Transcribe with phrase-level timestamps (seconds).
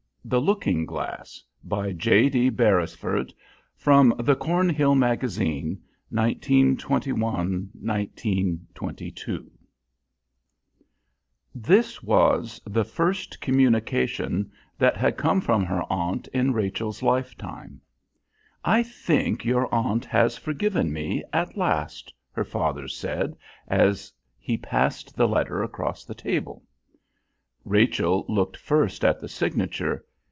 [0.23, 2.49] THE LOOKING GLASS By J.D.
[2.51, 3.33] BERESFORD
[3.75, 9.51] (From The Cornhill Magazine) 1921, 1922
[11.55, 17.81] This was the first communication that had come from her aunt in Rachel's lifetime.
[18.63, 23.35] "I think your aunt has forgiven me, at last," her father said
[23.67, 26.61] as he passed the letter across the table.
[27.65, 30.05] Rachel looked first at the signature.